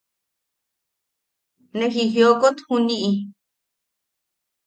¡Ne 1.77 1.85
jijiok 1.95 2.41
juniʼi! 2.65 3.11